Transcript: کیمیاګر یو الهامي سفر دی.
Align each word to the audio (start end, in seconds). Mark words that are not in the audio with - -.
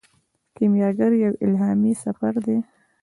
کیمیاګر 0.55 1.11
یو 1.23 1.33
الهامي 1.45 1.93
سفر 2.03 2.33
دی. 2.45 2.57